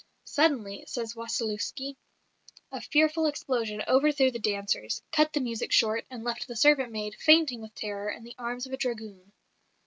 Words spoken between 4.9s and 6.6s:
cut the music short, and left the